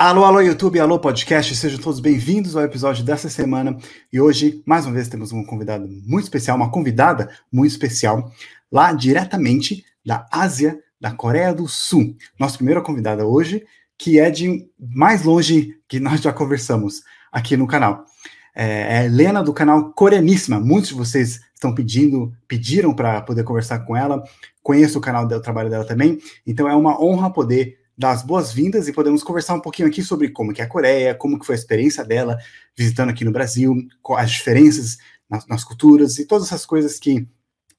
[0.00, 3.76] Alô, alô, YouTube, alô, podcast, sejam todos bem-vindos ao episódio dessa semana.
[4.12, 8.30] E hoje, mais uma vez, temos um convidado muito especial, uma convidada muito especial,
[8.70, 12.14] lá diretamente da Ásia, da Coreia do Sul.
[12.38, 13.66] Nossa primeira convidada hoje,
[13.98, 17.02] que é de mais longe que nós já conversamos
[17.32, 18.04] aqui no canal.
[18.54, 20.60] É, é Helena do canal Coreaníssima.
[20.60, 24.22] Muitos de vocês estão pedindo, pediram para poder conversar com ela.
[24.62, 26.20] Conheço o canal o trabalho dela também.
[26.46, 30.28] Então é uma honra poder dar as boas-vindas e podemos conversar um pouquinho aqui sobre
[30.28, 32.38] como que é a Coreia, como que foi a experiência dela
[32.76, 33.74] visitando aqui no Brasil,
[34.16, 34.98] as diferenças
[35.28, 37.26] nas, nas culturas e todas essas coisas que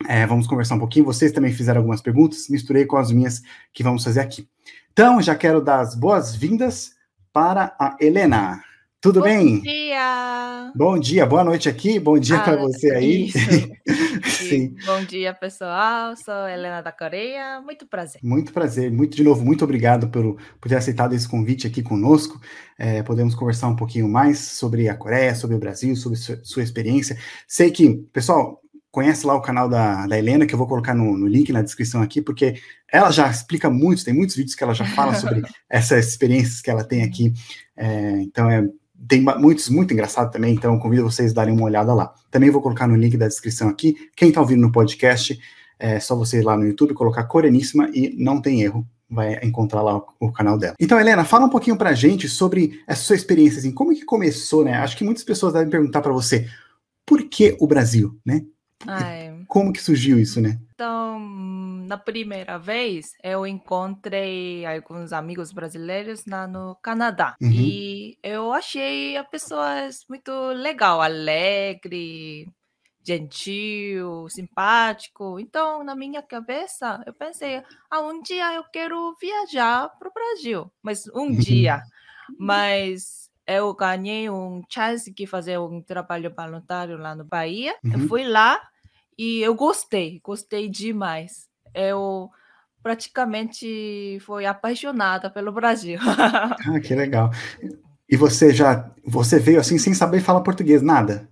[0.08, 1.06] é, vamos conversar um pouquinho.
[1.06, 3.42] Vocês também fizeram algumas perguntas, misturei com as minhas
[3.74, 4.48] que vamos fazer aqui.
[4.92, 6.92] Então, já quero dar as boas-vindas
[7.32, 8.62] para a Helena.
[9.02, 9.56] Tudo bom bem?
[9.56, 10.72] Bom dia!
[10.76, 13.32] Bom dia, boa noite aqui, bom dia ah, para você aí.
[14.28, 14.76] Sim.
[14.86, 16.18] Bom dia, pessoal.
[16.18, 17.62] Sou Helena da Coreia.
[17.62, 18.20] Muito prazer.
[18.22, 22.42] Muito prazer, muito de novo, muito obrigado por, por ter aceitado esse convite aqui conosco.
[22.78, 26.64] É, podemos conversar um pouquinho mais sobre a Coreia, sobre o Brasil, sobre sua, sua
[26.64, 27.18] experiência.
[27.48, 31.18] Sei que, pessoal, conhece lá o canal da, da Helena, que eu vou colocar no,
[31.18, 32.56] no, link na descrição aqui, porque
[32.92, 36.70] ela já explica muito, tem muitos vídeos que ela já fala sobre essas experiências que
[36.70, 37.32] ela tem aqui.
[37.78, 38.68] É, então é
[39.08, 42.14] tem muitos muito engraçado também, então convido vocês a darem uma olhada lá.
[42.30, 43.96] Também vou colocar no link da descrição aqui.
[44.16, 45.40] Quem está ouvindo no podcast,
[45.80, 49.82] é só você ir lá no YouTube, colocar Coreaníssima e não tem erro, vai encontrar
[49.82, 50.76] lá o, o, canal dela.
[50.80, 54.64] Então, Helena, fala um pouquinho pra gente sobre essa sua experiência, assim, como que começou,
[54.64, 54.74] né?
[54.74, 56.48] Acho que muitas pessoas devem perguntar para você,
[57.06, 58.44] por que o Brasil, né?
[58.86, 59.34] Ai.
[59.48, 60.60] Como que surgiu isso, né?
[60.76, 61.20] Então,
[61.90, 67.36] na primeira vez, eu encontrei alguns amigos brasileiros lá no Canadá.
[67.42, 67.50] Uhum.
[67.52, 72.48] E eu achei a pessoas muito legal, alegre,
[73.04, 75.40] gentil, simpático.
[75.40, 80.72] Então, na minha cabeça, eu pensei, ah, um dia eu quero viajar para o Brasil.
[80.84, 81.40] Mas um uhum.
[81.40, 81.82] dia.
[82.38, 87.76] Mas eu ganhei um chance de fazer um trabalho voluntário lá no Bahia.
[87.84, 87.94] Uhum.
[87.94, 88.62] Eu fui lá
[89.18, 92.30] e eu gostei, gostei demais eu
[92.82, 96.00] praticamente fui apaixonada pelo Brasil.
[96.68, 97.32] ah, que legal.
[98.10, 101.30] E você já, você veio assim sem saber falar português, nada?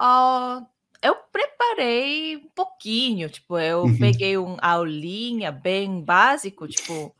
[0.00, 0.66] Uh,
[1.02, 3.98] eu preparei um pouquinho, tipo, eu uhum.
[3.98, 7.14] peguei uma aulinha bem básico, tipo,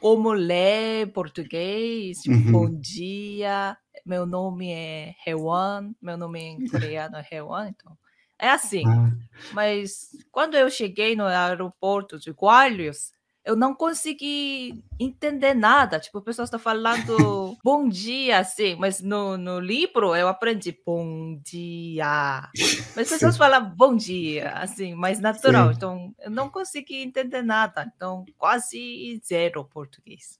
[0.00, 2.52] como ler português, tipo, uhum.
[2.52, 7.96] bom dia, meu nome é Hewan, meu nome em coreano é Hewan, então
[8.38, 8.86] é assim.
[8.86, 9.10] Ah.
[9.52, 13.12] Mas quando eu cheguei no aeroporto de Guarulhos,
[13.44, 16.00] eu não consegui entender nada.
[16.00, 21.38] Tipo, o pessoal está falando bom dia, assim, mas no, no livro eu aprendi bom
[21.44, 22.48] dia.
[22.96, 25.68] Mas as pessoas falam bom dia, assim, mais natural.
[25.68, 25.74] Sim.
[25.76, 27.90] Então, eu não consegui entender nada.
[27.94, 30.38] Então, quase zero português.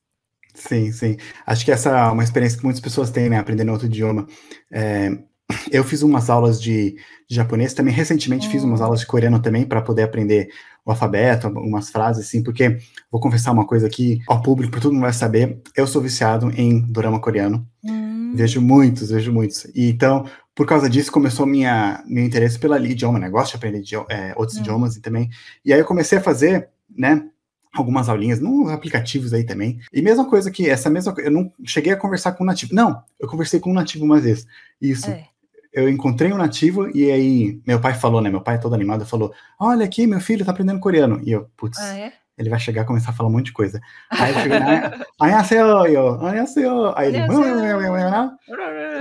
[0.55, 1.17] Sim, sim.
[1.45, 3.39] Acho que essa é uma experiência que muitas pessoas têm, né?
[3.39, 4.27] Aprendendo outro idioma.
[4.71, 5.11] É,
[5.71, 6.97] eu fiz umas aulas de,
[7.29, 8.85] de japonês, também recentemente fiz umas hum.
[8.85, 10.49] aulas de coreano também para poder aprender
[10.85, 12.79] o alfabeto, algumas frases assim, porque
[13.11, 16.51] vou confessar uma coisa aqui ao público, para todo mundo vai saber, eu sou viciado
[16.51, 17.67] em drama coreano.
[17.83, 18.33] Hum.
[18.35, 19.65] Vejo muitos, vejo muitos.
[19.75, 23.31] E então, por causa disso, começou minha meu interesse pela idioma, né?
[23.31, 24.61] Gosto de aprender idioma, é, outros hum.
[24.61, 25.31] idiomas e também.
[25.65, 27.27] E aí eu comecei a fazer, né,
[27.73, 29.81] algumas aulinhas nos aplicativos aí também.
[29.93, 32.75] E mesma coisa que essa mesma eu não cheguei a conversar com um nativo.
[32.75, 34.47] Não, eu conversei com um nativo uma vez.
[34.81, 35.11] Isso.
[35.11, 35.34] É
[35.75, 38.31] eu encontrei um nativo e aí meu pai falou, né?
[38.31, 41.21] Meu pai todo animado falou: Olha aqui, meu filho tá aprendendo coreano.
[41.25, 42.13] E eu, putz, ah, é?
[42.39, 43.81] ele vai chegar e começar a falar um monte de coisa.
[44.09, 44.59] Aí ele chegou,
[45.21, 46.93] anhaseo, eu, anhaseo.
[46.97, 47.19] Aí ele,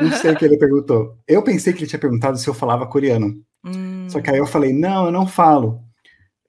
[0.01, 1.16] não sei o que ele perguntou.
[1.28, 3.35] Eu pensei que ele tinha perguntado se eu falava coreano.
[3.63, 4.07] Hum.
[4.09, 4.47] Só que aí eu hum.
[4.47, 5.79] falei: Não, eu não falo.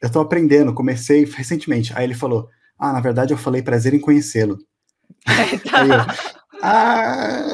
[0.00, 1.92] Eu tô aprendendo, comecei recentemente.
[1.94, 2.48] Aí ele falou:
[2.78, 4.56] Ah, na verdade eu falei prazer em conhecê-lo.
[5.26, 5.80] É, tá.
[5.80, 6.14] aí eu, tá
[6.64, 7.44] ah,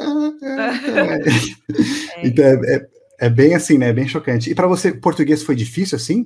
[2.15, 2.27] é.
[2.27, 2.89] Então é, é,
[3.19, 3.89] é, bem assim, né?
[3.89, 4.49] É bem chocante.
[4.49, 6.25] E para você, português foi difícil assim?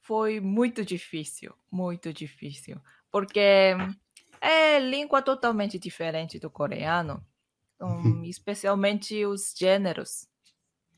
[0.00, 2.76] Foi muito difícil, muito difícil,
[3.10, 3.74] porque
[4.40, 7.24] é língua totalmente diferente do coreano,
[7.80, 10.26] um, especialmente os gêneros.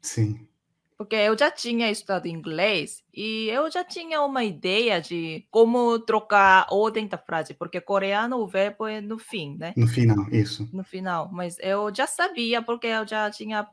[0.00, 0.48] Sim
[0.96, 6.66] porque eu já tinha estudado inglês e eu já tinha uma ideia de como trocar
[6.68, 9.72] a ordem da frase, porque coreano o verbo é no fim, né?
[9.76, 10.68] No final, isso.
[10.72, 13.68] No final, mas eu já sabia porque eu já tinha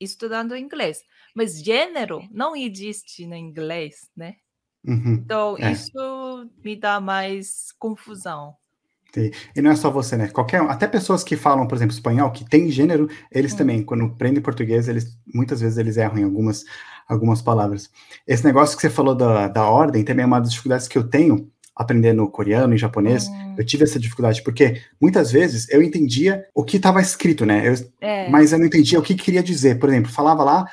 [0.00, 1.02] estudando inglês.
[1.34, 4.36] Mas gênero não existe no inglês, né?
[4.84, 5.72] Uhum, então, é.
[5.72, 8.56] isso me dá mais confusão.
[9.54, 10.28] E não é só você, né?
[10.28, 13.56] Qualquer, até pessoas que falam, por exemplo, espanhol, que tem gênero, eles hum.
[13.56, 16.64] também, quando aprendem português, eles muitas vezes eles erram em algumas,
[17.08, 17.90] algumas palavras.
[18.26, 21.04] Esse negócio que você falou da, da ordem também é uma das dificuldades que eu
[21.08, 23.54] tenho aprendendo coreano e japonês, Hum.
[23.56, 27.66] eu tive essa dificuldade, porque muitas vezes eu entendia o que estava escrito, né?
[27.66, 28.28] Eu- É.
[28.28, 29.78] mas eu não entendia o que queria dizer.
[29.78, 30.66] Por exemplo, falava lá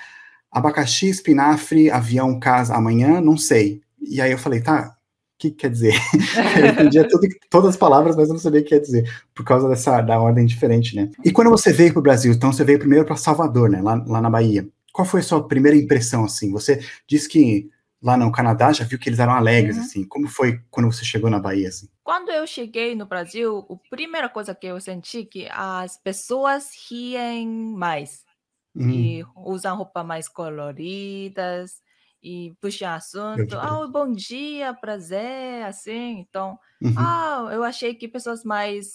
[0.51, 3.81] abacaxi, espinafre, avião, casa, amanhã, não sei.
[4.01, 4.96] E aí eu falei, tá,
[5.38, 5.94] que quer dizer?
[6.60, 9.44] eu entendia tudo, todas as palavras, mas eu não sabia o que quer dizer, por
[9.45, 11.10] causa dessa da ordem diferente, né?
[11.24, 13.81] E quando você veio para o Brasil, então você veio primeiro para Salvador, né?
[13.81, 14.68] Lá, lá na Bahia.
[14.94, 16.51] Qual foi a sua primeira impressão, assim?
[16.51, 17.69] Você disse que
[18.01, 19.81] lá no Canadá já viu que eles eram alegres, Uhum.
[19.84, 20.06] assim.
[20.07, 21.88] Como foi quando você chegou na Bahia, assim?
[22.04, 27.48] Quando eu cheguei no Brasil, a primeira coisa que eu senti que as pessoas riem
[27.75, 28.25] mais
[28.75, 31.81] Hum, e usam roupa mais coloridas
[32.27, 33.56] e puxam assunto.
[33.56, 36.19] Ah, bom dia, prazer, assim.
[36.19, 36.94] Então, uhum.
[36.97, 38.89] ah, eu achei que pessoas mais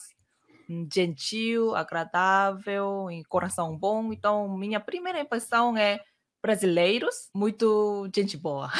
[0.69, 4.13] hum, gentil, agradável e coração bom.
[4.13, 5.99] Então, minha primeira impressão é
[6.43, 8.71] brasileiros, muito gente boa.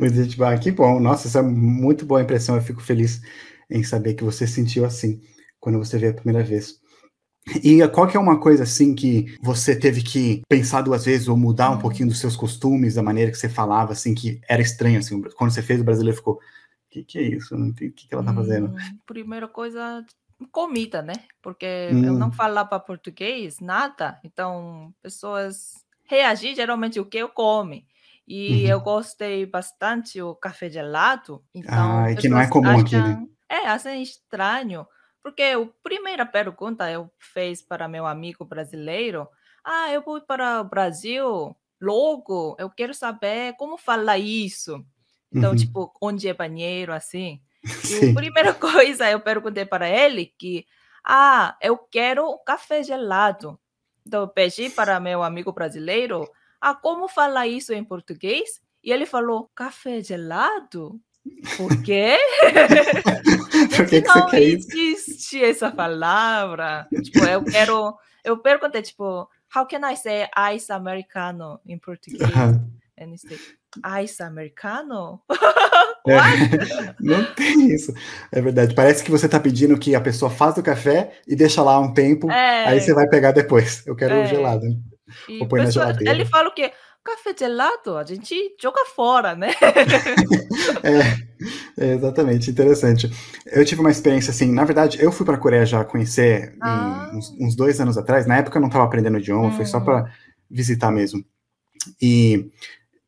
[0.00, 0.98] Mas, tipo, ah, que bom.
[0.98, 2.56] Nossa, essa é muito boa impressão.
[2.56, 3.20] Eu fico feliz
[3.68, 5.20] em saber que você sentiu assim
[5.58, 6.80] quando você veio a primeira vez.
[7.64, 11.36] E qual que é uma coisa assim que você teve que pensar duas vezes ou
[11.36, 11.78] mudar um Hum.
[11.78, 15.50] pouquinho dos seus costumes, da maneira que você falava, assim, que era estranho, assim, quando
[15.50, 16.38] você fez o brasileiro ficou, o
[16.90, 17.54] que, que é isso?
[17.54, 18.66] Eu o que, que ela tá fazendo.
[18.66, 18.76] Hum,
[19.06, 20.04] primeira coisa,
[20.52, 21.14] comida, né?
[21.42, 24.20] Porque eu não Hum, falava português, nada.
[24.24, 27.86] Então, pessoas reagem geralmente o que eu come.
[28.26, 28.84] E eu uhum.
[28.84, 31.42] gostei bastante o café gelado.
[31.54, 33.02] Então, Ah, que não é comum aqui, né?
[33.02, 34.86] acham, é, acham estranho.
[35.22, 39.28] Porque a primeira pergunta eu fiz para meu amigo brasileiro,
[39.64, 44.84] ah, eu vou para o Brasil logo, eu quero saber como falar isso.
[45.32, 45.56] Então, Uhum.
[45.56, 47.40] tipo, onde é banheiro, assim.
[47.90, 50.66] E a primeira coisa eu perguntei para ele que,
[51.04, 53.58] ah, eu quero um café gelado.
[54.06, 56.30] Então eu pedi para meu amigo brasileiro,
[56.60, 58.60] ah, como falar isso em português?
[58.82, 61.00] E ele falou, café gelado?
[61.56, 62.16] Por quê?
[63.76, 64.68] Por que, que você não quer isso?
[64.72, 66.86] existe essa palavra.
[67.02, 67.94] Tipo, eu quero.
[68.24, 72.22] Eu perguntei, tipo, how can I say ice americano em português?
[72.22, 72.66] Aham.
[72.98, 73.40] And he said,
[74.04, 75.20] ice americano?
[76.08, 76.96] É, What?
[76.98, 77.92] não tem isso.
[78.32, 78.74] É verdade.
[78.74, 81.92] Parece que você tá pedindo que a pessoa faz o café e deixa lá um
[81.92, 83.86] tempo, aí você É, vai pegar depois.
[83.86, 84.26] Eu quero o é.
[84.26, 84.62] gelado.
[84.66, 84.76] né?
[85.42, 86.26] Ou põe na pessoa, ele geladeira.
[86.30, 86.72] fala o quê?
[87.02, 89.48] Café gelado, a gente joga fora, né?
[90.82, 93.10] É, é, exatamente, interessante.
[93.46, 97.10] Eu tive uma experiência assim, na verdade, eu fui para a Coreia já conhecer Ah,
[97.12, 98.26] em uns, uns dois anos atrás.
[98.26, 100.12] Na época eu não estava aprendendo idioma, foi só hum, para
[100.50, 101.24] visitar mesmo.
[102.00, 102.50] E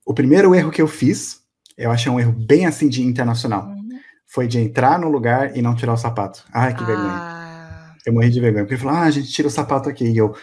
[0.07, 1.41] o primeiro erro que eu fiz,
[1.77, 3.89] eu achei um erro bem assim de internacional, uhum.
[4.27, 6.45] foi de entrar no lugar e não tirar o sapato.
[6.53, 7.11] Ai, que vergonha.
[7.13, 10.05] Ah, Eu morri de vergonha, porque ele falou, ah, a gente tira o sapato aqui.
[10.07, 10.35] E eu,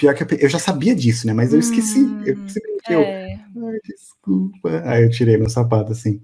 [0.00, 1.32] pior que eu, eu já sabia disso, né?
[1.34, 2.00] Mas eu esqueci.
[2.24, 4.82] Eu hum, simplesmente, eu, é, ai, desculpa.
[4.86, 6.20] Aí eu tirei meu sapato, assim.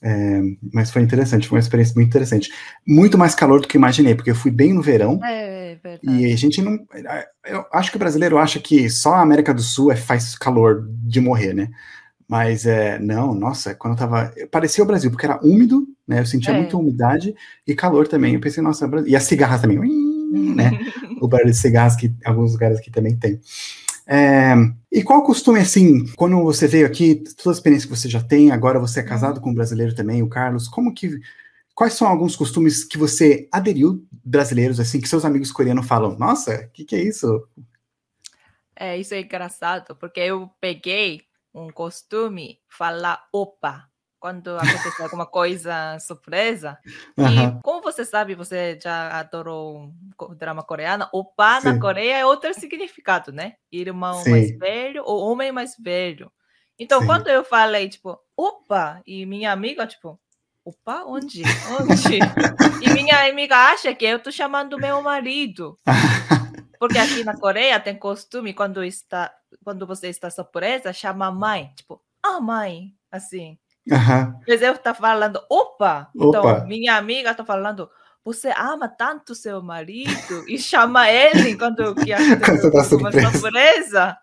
[0.00, 0.40] É,
[0.72, 2.50] mas foi interessante, foi uma experiência muito interessante.
[2.86, 5.76] Muito mais calor do que eu imaginei, porque eu fui bem no verão é e
[5.82, 6.32] verdade.
[6.32, 6.78] a gente não.
[7.44, 10.88] Eu acho que o brasileiro acha que só a América do Sul é, faz calor
[10.88, 11.68] de morrer, né?
[12.28, 14.32] Mas é, não, nossa, quando eu tava.
[14.50, 16.20] Parecia o Brasil, porque era úmido, né?
[16.20, 16.78] Eu sentia muita É.
[16.78, 17.34] umidade
[17.66, 18.34] e calor também.
[18.34, 18.88] Eu pensei, nossa.
[19.06, 20.70] E as cigarras também, uim, né?
[21.20, 23.40] O barulho de cigarras que alguns lugares aqui também tem.
[24.06, 24.54] É,
[24.90, 28.22] e qual o costume, assim, quando você veio aqui, toda a experiência que você já
[28.22, 31.20] tem, agora você é casado com um brasileiro também, o Carlos, como que.
[31.74, 36.18] Quais são alguns costumes que você aderiu brasileiros, assim, que seus amigos coreanos falam?
[36.18, 37.46] Nossa, o que, que é isso?
[38.74, 41.22] É, isso é engraçado, porque eu peguei
[41.54, 43.87] um costume falar opa
[44.18, 46.78] quando acontece alguma coisa surpresa.
[47.16, 52.26] E como você sabe, você já adorou co- drama coreano, opa na sim, Coreia é
[52.26, 53.54] outro significado, né?
[53.70, 56.32] Irmão mais sim, velho ou homem mais velho.
[56.78, 57.06] Então, sim.
[57.06, 60.18] quando eu falei, tipo, opa, e minha amiga, tipo,
[60.64, 61.42] opa, onde?
[61.80, 62.18] Onde?
[62.80, 65.76] E minha amiga acha que eu tô chamando meu marido.
[66.78, 69.34] Porque aqui na Coreia tem costume, quando, está,
[69.64, 71.72] quando você está surpresa, chama mãe.
[71.74, 72.94] Tipo, ah, mãe.
[73.10, 73.58] Assim.
[73.90, 76.08] Aham, Mas eu tá falando, opa!
[76.14, 77.88] Então, Opa, minha amiga tá falando,
[78.24, 83.30] você ama tanto seu marido e chama ele quando que você tá surpresa.
[83.32, 84.18] surpresa.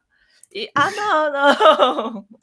[0.54, 2.26] E, ah, não, não.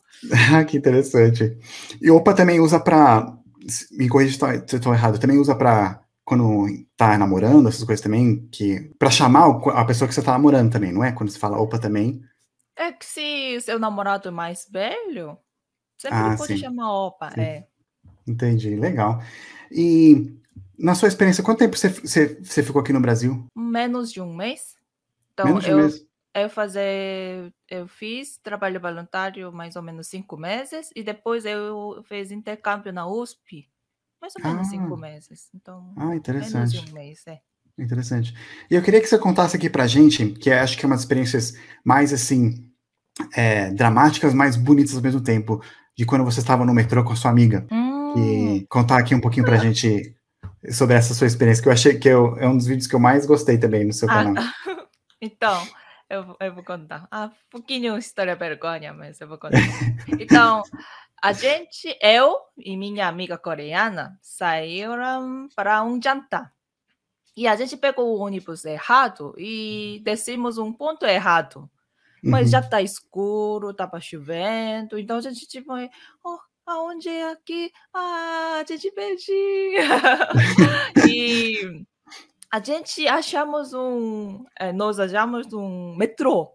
[0.54, 1.58] Ah, que interessante.
[2.00, 3.26] E opa também usa pra.
[3.90, 6.00] Me corrija se eu se tô errado, também usa pra.
[6.24, 8.88] Quando tá namorando, essas coisas também, que.
[9.00, 11.10] Pra chamar a pessoa que você tá namorando também, não é?
[11.10, 12.20] Quando você fala opa também.
[12.76, 15.36] É que se seu namorado é mais velho,
[16.02, 17.30] sempre Ah, pode chamar opa.
[17.30, 17.40] sim.
[17.40, 17.66] É.
[18.26, 19.22] Entendi, legal.
[19.70, 20.36] E
[20.78, 23.46] na sua experiência, quanto tempo você, você, você ficou aqui no Brasil?
[23.56, 24.76] Menos de um mês.
[25.32, 26.06] Então, Menos de um eu mês?
[26.34, 32.30] eu fazer eu fiz trabalho voluntário mais ou menos cinco meses e depois eu fiz
[32.30, 33.68] intercâmbio na USP
[34.20, 35.50] mais ou menos cinco meses.
[35.54, 36.80] Então, ah, menos interessante.
[36.80, 37.40] de um mês, é.
[37.78, 38.34] Interessante.
[38.70, 40.94] E eu queria que você contasse aqui pra gente, que eu acho que é uma
[40.94, 41.54] das experiências
[41.84, 42.70] mais, assim,
[43.34, 45.60] é, dramáticas, mas bonitas ao mesmo tempo,
[45.96, 47.66] de quando você estava no metrô com a sua amiga.
[47.70, 50.14] Hum, E contar aqui um pouquinho pra gente
[50.70, 53.00] sobre essa sua experiência, que eu achei que eu- é um dos vídeos que eu
[53.00, 54.34] mais gostei também no seu ah, canal.
[55.20, 55.66] então,
[56.08, 57.06] eu, vou- eu vou contar.
[57.10, 59.56] Ah, um pouquinho história vergonha, mas eu vou contar.
[60.20, 60.62] Então,
[61.22, 66.52] a gente, eu e minha amiga coreana saíram para um jantar.
[67.36, 71.68] E a gente pegou o ônibus errado e descemos um ponto errado.
[72.22, 72.52] Mas Uhum.
[72.52, 75.72] já tá escuro, tava chovendo, então a gente tipo,
[76.24, 77.70] oh, aonde é aqui?
[77.92, 79.32] Ah, a gente perdi.
[81.06, 81.84] e
[82.50, 86.52] a gente achamos um, eh, nós achamos um metrô.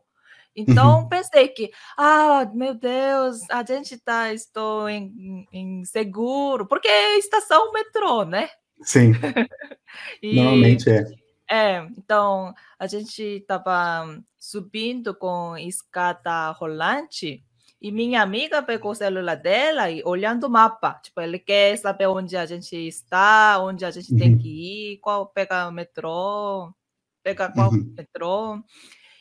[0.56, 1.10] Então Uhum.
[1.10, 7.72] pensei que, ah, meu Deus, a gente tá, estou em, em seguro, porque é estação
[7.72, 8.50] metrô, né?
[8.82, 9.12] Sim,
[10.22, 11.04] E normalmente é.
[11.50, 14.06] É, então a gente estava
[14.38, 17.44] subindo com escada rolante
[17.82, 21.00] e minha amiga pegou o celular dela e olhando o mapa.
[21.04, 24.38] Tipo, ele quer saber onde a gente está, onde a gente tem Uhum.
[24.40, 26.74] que ir, qual pega o metrô,
[27.24, 27.94] pega qual Uhum.
[27.98, 28.64] metrô.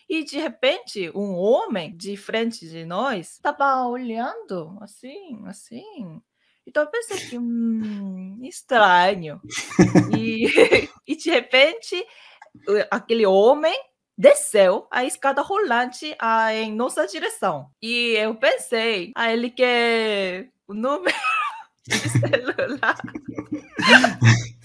[0.08, 6.20] E de repente, um homem de frente de nós estava olhando assim, assim.
[6.66, 9.40] Então eu pensei que, hum, estranho.
[10.20, 10.46] E
[11.16, 12.04] de repente,
[12.90, 13.74] aquele homem
[14.16, 17.68] desceu a escada rolante ah, em nossa direção.
[17.82, 21.14] E eu pensei, ah, ele quer o número
[21.86, 22.96] de celular.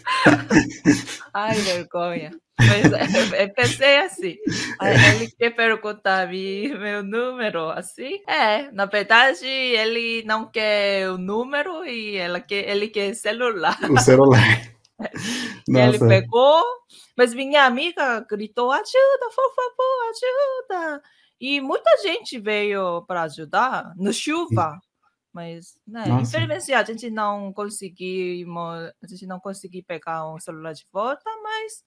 [1.34, 2.32] Ai, vergonha.
[2.60, 4.38] Mas eu, eu pensei assim,
[4.80, 8.22] ah, ele quer perguntar meu número, assim?
[8.28, 13.78] É, na verdade, ele não quer o número e ela quer, ele quer celular.
[13.90, 14.72] O celular.
[15.68, 16.64] E ele pegou,
[17.18, 21.04] mas minha amiga gritou: ajuda, por favor, ajuda.
[21.40, 24.80] E muita gente veio para ajudar no chuva.
[25.34, 26.38] Mas, né, Nossa.
[26.38, 31.84] infelizmente a gente não conseguimos, a gente não conseguiu pegar o celular de volta, mas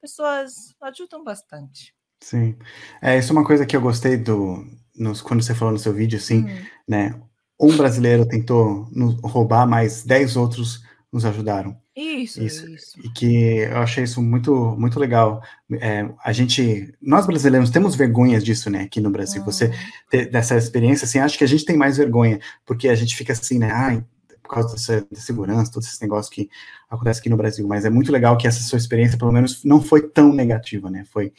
[0.00, 1.94] pessoas ajudam bastante.
[2.20, 2.56] Sim.
[3.00, 4.64] É, isso é uma coisa que eu gostei do.
[4.94, 7.22] Nos, quando você falou no seu vídeo, assim, Hum, né?
[7.58, 11.80] Um brasileiro tentou nos roubar, mas dez outros nos ajudaram.
[11.94, 12.66] Isso, Isso.
[12.70, 12.98] isso.
[13.04, 13.26] E que
[13.58, 15.42] eu achei isso muito, muito legal.
[15.74, 18.82] É, a gente, nós brasileiros temos vergonhas disso, né?
[18.84, 19.44] Aqui no Brasil.
[19.44, 19.72] Você Hum,
[20.10, 23.34] ter dessa experiência, assim, acho que a gente tem mais vergonha, porque a gente fica
[23.34, 23.70] assim, né?
[23.70, 24.02] Ai,
[24.42, 26.48] por causa dessa, da segurança, todos esses negócios que
[26.88, 27.66] acontecem aqui no Brasil.
[27.68, 31.04] Mas é muito legal que essa sua experiência, pelo menos, não foi tão negativa, né?
[31.12, 31.32] Foi.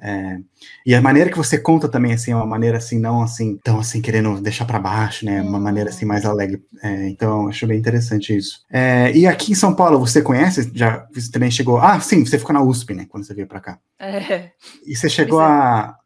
[0.00, 0.38] É,
[0.84, 3.78] e a maneira que você conta também, assim, é uma maneira assim, não assim, tão
[3.78, 5.40] assim, querendo deixar para baixo, né?
[5.40, 6.62] Uma maneira assim, mais alegre.
[6.82, 8.60] É, então, acho bem interessante isso.
[8.70, 10.70] É, e aqui em São Paulo, você conhece?
[10.74, 11.78] Já você também chegou.
[11.78, 13.06] Ah, sim, você ficou na USP, né?
[13.08, 13.78] Quando você veio para cá.
[13.98, 14.50] É,
[14.86, 15.44] E você chegou é.
[15.44, 15.96] a.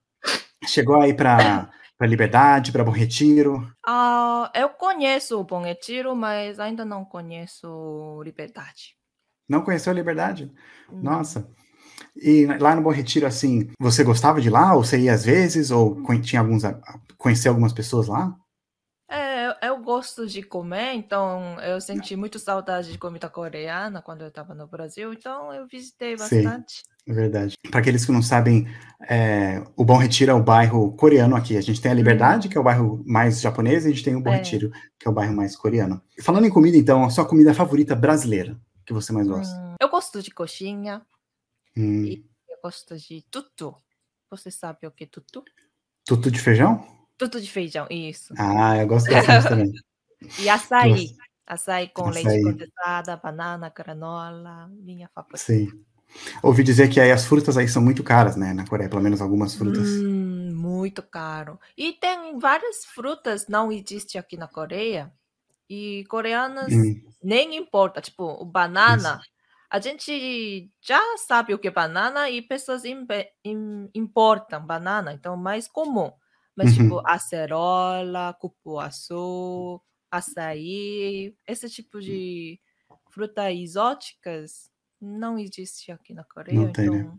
[0.66, 3.68] Chegou aí para para Liberdade, para Bom Retiro.
[3.84, 8.94] ah, eu conheço o Bom Retiro, mas ainda não conheço Liberdade.
[9.48, 10.52] Não conheceu a Liberdade?
[10.88, 11.14] Não.
[11.14, 11.50] Nossa.
[12.20, 14.74] E lá no Bom Retiro, assim, você gostava de lá?
[14.74, 15.70] Ou você ia às vezes?
[15.70, 16.64] Ou conhe- tinha alguns.
[16.64, 16.78] a-
[17.16, 18.34] Conheceu algumas pessoas lá?
[19.10, 24.28] É, eu, gosto de comer, então eu senti muito saudade de comida coreana quando eu
[24.28, 26.42] estava no Brasil, então eu visitei Sim.
[26.42, 26.82] bastante.
[27.08, 27.54] É verdade.
[27.70, 28.68] Para aqueles que não sabem,
[29.08, 31.56] é, o Bom Retiro é o bairro coreano aqui.
[31.56, 34.14] A gente tem a Liberdade, que é o bairro mais japonês, e a gente tem
[34.14, 34.36] o Bom É.
[34.36, 36.02] Retiro, que é o bairro mais coreano.
[36.22, 39.54] Falando em comida, então, a sua comida favorita brasileira que você mais gosta?
[39.56, 41.00] Hum, eu gosto de coxinha,
[41.78, 43.72] Hum, eu gosto de tutu.
[44.30, 45.44] Você sabe o que é tutu?
[46.04, 46.84] tutu de feijão?
[47.16, 48.34] Tutu de feijão, isso.
[48.36, 49.72] Ah, eu gosto bastante também.
[50.40, 51.14] E açaí.
[51.46, 52.24] Açaí com Açaí.
[52.24, 55.38] leite condensada, banana, granola, minha favorita.
[55.38, 55.68] Sim.
[56.42, 58.52] Ouvi dizer que aí as frutas aí são muito caras, né?
[58.52, 59.86] Na Coreia, pelo menos algumas frutas.
[59.86, 61.60] Hum, muito caro.
[61.76, 65.12] E tem várias frutas não existe aqui na Coreia.
[65.70, 69.20] E coreanas Hum, nem importa, tipo, o banana.
[69.70, 72.84] A gente já sabe o que é banana e pessoas
[73.94, 76.10] importam banana, então é mais comum.
[76.56, 76.74] Mas, Uhum.
[76.74, 82.60] tipo, acerola, cupuaçu, açaí, esse tipo de
[83.10, 84.70] frutas exóticas
[85.00, 87.10] não existe aqui na Coreia, Não tem, né?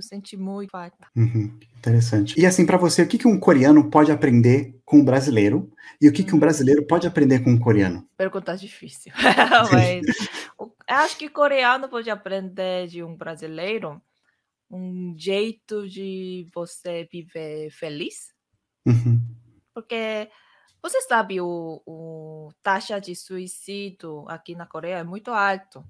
[0.00, 0.70] Eu senti muito
[1.16, 2.40] uhum, interessante.
[2.40, 5.70] E assim, para você, o que, que um coreano pode aprender com um brasileiro?
[6.00, 6.40] E o que, que um Hum.
[6.40, 8.08] brasileiro pode aprender com um coreano?
[8.16, 9.12] Pergunta difícil.
[9.72, 10.02] Mas
[10.88, 14.00] acho que coreano pode aprender de um brasileiro
[14.70, 18.32] um jeito de você viver feliz.
[18.86, 19.20] Uhum,
[19.74, 20.30] Porque
[20.82, 25.84] Você sabe, o, o taxa de suicídio aqui na Coreia é muito alto.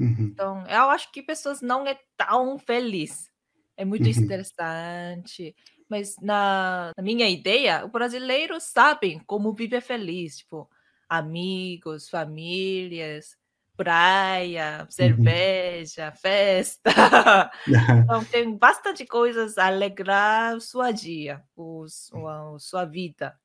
[0.00, 0.30] Uhum.
[0.32, 3.30] Então, eu acho que pessoas não é tão feliz.
[3.76, 4.10] É muito Uhum.
[4.10, 5.54] estressante.
[5.88, 10.68] Mas na, na minha ideia, os brasileiros sabem como viver feliz, tipo,
[11.08, 13.36] amigos, famílias,
[13.76, 14.90] praia, Uhum.
[14.90, 16.90] cerveja, festa.
[17.72, 18.04] Aham.
[18.04, 23.38] Então, tem bastante coisas a alegrar sua dia, os, a sua vida.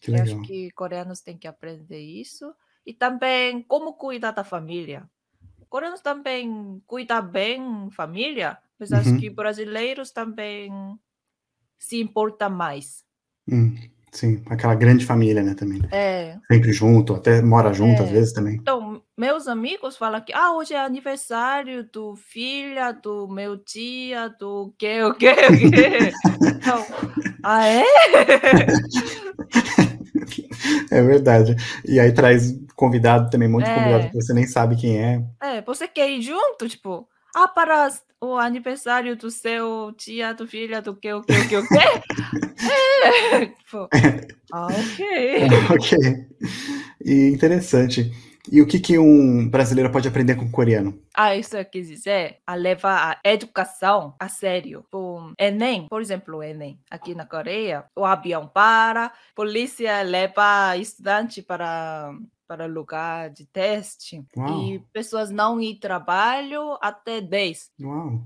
[0.00, 2.54] Que Eu acho que coreanos têm que aprender isso.
[2.86, 5.08] E também como cuidar da família.
[5.68, 9.34] Coreanos também cuidam bem família, mas acho que Uhum.
[9.34, 10.70] brasileiros também
[11.78, 13.04] se importam mais.
[13.48, 13.74] Hum,
[14.12, 15.80] sim, aquela grande família, né, também.
[15.92, 18.12] É, Sempre junto, até mora junto às é.
[18.12, 18.54] vezes também.
[18.56, 24.74] Então, meus amigos falam que ah, hoje é aniversário do filha do meu tia, do
[24.78, 26.12] que, o que, o que.
[26.56, 26.84] Então,
[27.42, 27.84] ah, é?
[30.90, 31.54] É verdade.
[31.84, 34.98] E aí traz convidado também, um monte de convidado que É, você nem sabe quem
[35.02, 35.22] é.
[35.42, 36.68] é, você quer ir junto?
[36.68, 37.88] Tipo, ah, para
[38.18, 41.74] o aniversário do seu tia, do filha, do que, o que, o que, o que?
[43.06, 43.88] É, tipo,
[44.52, 45.48] ah, ok.
[45.70, 45.98] Ok.
[47.04, 48.10] E interessante.
[48.50, 50.98] E o que que um brasileiro pode aprender com o coreano?
[51.14, 54.84] Ah, isso quis dizer, a levar a educação a sério.
[54.92, 61.42] O Enem, por exemplo, o Enem, aqui na Coreia, o avião para, polícia leva estudante
[61.42, 62.14] para
[62.46, 68.20] para lugar de teste e Uau, pessoas não ir trabalho até 10 uau.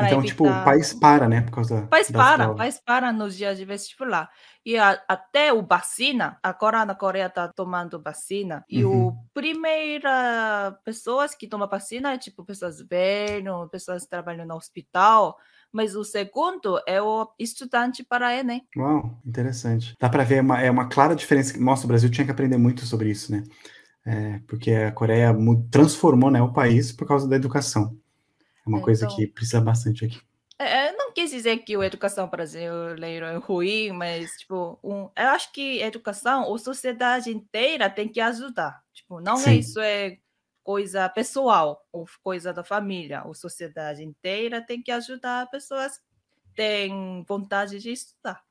[0.00, 2.66] Então, tipo, o evitar país para, né, por causa das para, provas.
[2.66, 4.30] faz para nos dias de vestibular.
[4.64, 9.26] E a até o vacina, agora na Coreia está tomando vacina, e o Uhum.
[9.34, 15.36] primeira pessoas que toma vacina é, tipo, pessoas velhas, pessoas que trabalham no hospital,
[15.76, 18.66] mas o segundo é o estudante para Enem.
[18.76, 19.94] Uau, interessante.
[20.00, 21.52] Dá para ver, uma, é uma clara diferença.
[21.52, 23.44] que- Nossa, o Brasil tinha que aprender muito sobre isso, né?
[24.06, 25.34] É, porque a Coreia
[25.70, 27.96] transformou, né, o país por causa da educação.
[28.66, 30.20] É uma coisa Então, que precisa bastante aqui.
[30.58, 35.28] é, é, não quis dizer que a educação brasileira é ruim, mas, tipo, um, eu
[35.30, 38.82] acho que a educação, a sociedade inteira tem que ajudar.
[38.94, 39.58] Tipo, não é Sim.
[39.58, 40.18] isso é
[40.66, 43.20] coisa pessoal ou coisa da família.
[43.20, 48.42] A sociedade inteira tem que ajudar pessoas que têm vontade de estudar.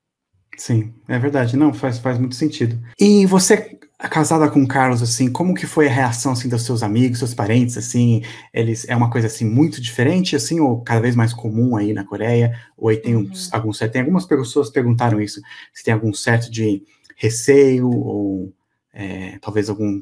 [0.58, 1.58] Sim, é verdade.
[1.58, 2.80] Não, faz, faz muito sentido.
[2.98, 3.78] E você,
[4.10, 7.34] casada com o Carlos, assim, como que foi a reação, assim, dos seus amigos, seus
[7.34, 8.24] parentes, assim?
[8.54, 12.06] Eles, é uma coisa, assim, muito diferente, assim, ou cada vez mais comum aí na
[12.06, 12.58] Coreia?
[12.78, 13.58] Ou aí tem uns, Uhum.
[13.58, 13.92] algum certo...
[13.92, 15.42] Tem algumas pessoas perguntaram isso,
[15.74, 16.82] se tem algum certo de
[17.18, 18.54] receio, ou
[18.94, 20.02] é, talvez algum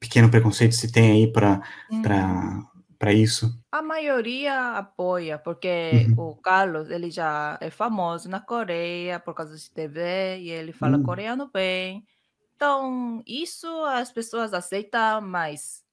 [0.00, 2.66] pequeno preconceito se tem aí para Hum.
[2.98, 3.46] para isso.
[3.70, 6.16] A maioria apoia, porque Uhum.
[6.16, 10.98] o Carlos, ele já é famoso na Coreia por causa de TV e ele fala
[10.98, 12.02] Hum, coreano bem.
[12.56, 15.84] Então, isso as pessoas aceitam mais.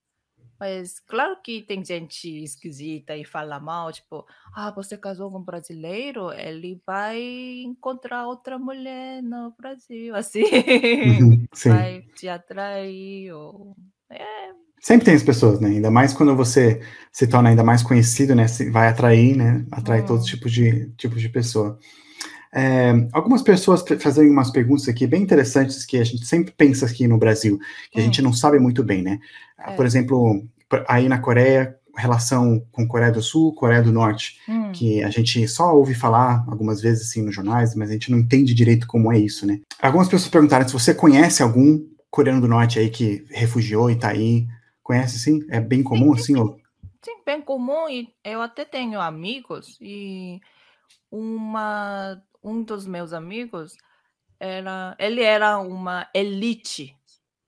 [0.60, 5.44] Mas claro que tem gente esquisita e fala mal, tipo, ah, você casou com um
[5.44, 7.20] brasileiro, ele vai
[7.64, 10.44] encontrar outra mulher no Brasil, assim,
[11.04, 13.76] uhum, vai te atrair, ou...
[14.10, 14.46] É,
[14.86, 15.70] Sempre tem as pessoas, né?
[15.70, 16.80] Ainda mais quando você
[17.12, 18.46] se torna ainda mais conhecido, né?
[18.72, 19.66] Vai atrair, né?
[19.72, 21.80] Atrai todos os hum, tipos de, tipos de pessoa.
[22.54, 27.08] É, algumas pessoas fazem umas perguntas aqui bem interessantes que a gente sempre pensa aqui
[27.08, 27.58] no Brasil,
[27.92, 29.18] que a gente hum, não sabe muito bem, né?
[29.58, 30.46] Ah, Por é, exemplo,
[30.88, 35.48] aí na Coreia, relação com Coreia do Sul, Coreia do Norte, hum, que a gente
[35.48, 39.12] só ouve falar algumas vezes assim nos jornais, mas a gente não entende direito como
[39.12, 39.62] é isso, né?
[39.82, 41.84] Algumas pessoas perguntaram se você conhece algum
[42.16, 44.48] coreano do Norte aí que refugiou e tá aí.
[44.82, 45.40] Conhece, sim?
[45.50, 46.34] É bem comum, sim, assim?
[46.34, 46.58] sim, Ou...
[47.04, 50.40] sim, bem comum, e eu até tenho amigos, e
[51.12, 53.76] uma, um dos meus amigos,
[54.40, 56.96] Era ele era uma elite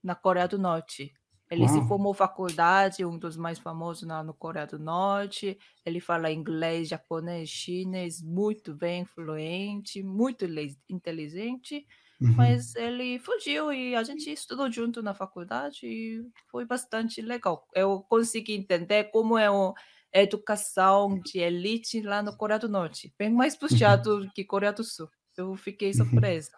[0.03, 1.13] na Coreia do Norte.
[1.49, 1.87] Ele se Uau!
[1.87, 5.57] formou faculdade, um dos mais famosos na no Coreia do Norte.
[5.85, 10.45] Ele fala inglês, japonês, chinês muito bem, fluente, muito
[10.89, 11.85] inteligente,
[12.19, 17.67] Uhum, mas ele fugiu e a gente estudou junto na faculdade e foi bastante legal.
[17.75, 19.73] Eu consegui entender como é o
[20.13, 24.73] a educação de elite lá no Coreia do Norte, bem mais uhum, puxado que Coreia
[24.73, 25.09] do Sul.
[25.35, 25.93] Eu fiquei uhum.
[25.93, 26.51] surpresa.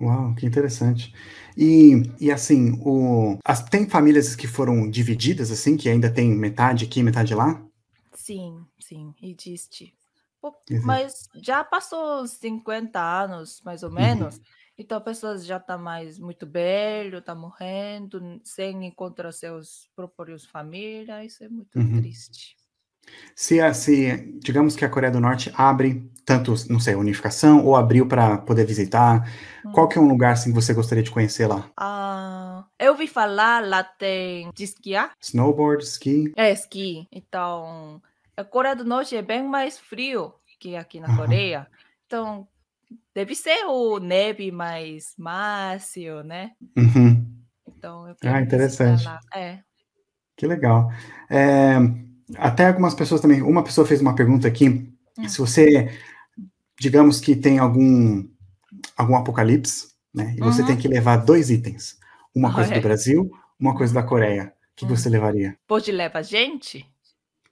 [0.00, 1.14] Uau, que interessante.
[1.56, 6.84] E, e assim, o, as, tem famílias que foram divididas, assim, que ainda tem metade
[6.84, 7.64] aqui, metade lá?
[8.12, 9.94] Sim, sim, Existe.
[10.82, 14.42] mas já passou 50 anos, mais ou menos, Uhum,
[14.76, 21.24] então a pessoa já está mais muito velho, está morrendo, sem encontrar seus próprios família,
[21.24, 22.00] isso é muito uhum.
[22.00, 22.56] triste.
[23.34, 28.06] Se, se, digamos que a Coreia do Norte abre tanto, não sei, unificação ou abriu
[28.06, 29.28] para poder visitar,
[29.64, 29.72] hum.
[29.72, 31.68] qual que é um lugar assim, que você gostaria de conhecer lá?
[31.76, 35.12] Ah, eu ouvi falar, lá tem de esquiar.
[35.20, 36.32] Snowboard, ski?
[36.36, 37.08] É, esqui.
[37.10, 38.00] Então,
[38.36, 40.32] a Coreia do Norte é bem mais frio
[40.62, 41.66] que aqui na Coreia.
[42.06, 42.46] Então,
[43.14, 46.52] deve ser o neve mais mácio, né?
[46.76, 47.26] Uhum.
[47.66, 49.04] Então, eu ah, interessante.
[49.34, 49.60] É.
[50.36, 50.90] Que legal.
[51.30, 51.74] É,
[52.36, 53.42] até algumas pessoas também.
[53.42, 54.68] Uma pessoa fez uma pergunta aqui.
[55.18, 55.28] Hum.
[55.28, 55.90] Se você,
[56.78, 58.26] digamos que tem algum
[58.96, 60.34] algum apocalipse, né?
[60.36, 60.68] E você uhum.
[60.68, 61.98] tem que levar dois itens.
[62.34, 64.52] Uma coisa do Brasil, uma coisa da Coreia.
[64.72, 64.88] O que hum.
[64.88, 65.56] você levaria?
[65.66, 66.86] Pode levar gente?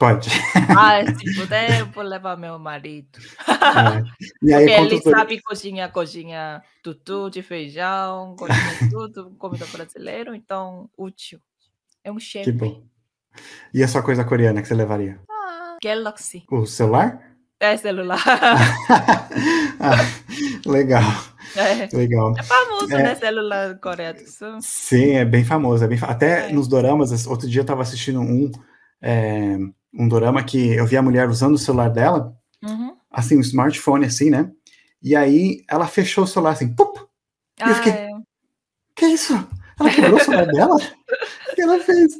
[0.01, 0.31] Pode.
[0.75, 3.19] Ah, se puder, eu vou levar meu marido.
[3.47, 4.03] É.
[4.43, 10.89] E aí, Porque ele sabe cozinhar, cozinha tutu de feijão, cozinha tudo, comida brasileira, então
[10.97, 11.39] útil.
[12.03, 12.51] É um chefe.
[12.51, 12.83] Que bom.
[13.75, 15.21] E a sua coisa coreana que você levaria?
[15.31, 16.45] Ah, Galaxy.
[16.51, 17.37] O celular?
[17.61, 18.25] É, celular.
[19.79, 19.99] ah,
[20.65, 21.13] legal.
[21.55, 21.95] É.
[21.95, 22.35] Legal.
[22.39, 23.15] É famoso, é, né?
[23.17, 24.63] Celular Coreia do Sul.
[24.63, 25.85] Sim, é bem famoso.
[25.85, 26.53] É bem, até é.
[26.53, 28.51] nos doramas, outro dia eu estava assistindo um.
[29.03, 29.59] É,
[29.93, 32.97] um dorama que eu vi a mulher usando o celular dela, uhum.
[33.11, 34.51] assim, um smartphone, assim, né?
[35.03, 36.99] E aí ela fechou o celular assim, pup!
[37.59, 38.11] E ah, eu fiquei, é.
[38.95, 39.35] que isso?
[39.79, 40.77] Ela quebrou o celular dela?
[40.77, 42.13] O que ela fez?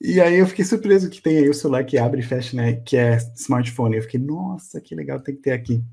[0.00, 2.74] E aí eu fiquei surpreso que tem aí o celular que abre e fecha, né?
[2.74, 3.96] Que é smartphone.
[3.96, 5.84] Eu fiquei, nossa, que legal, tem que ter aqui.